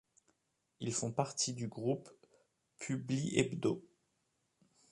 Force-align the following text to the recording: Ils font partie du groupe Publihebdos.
Ils 0.79 0.95
font 0.95 1.11
partie 1.11 1.53
du 1.53 1.67
groupe 1.67 2.09
Publihebdos. 2.79 3.83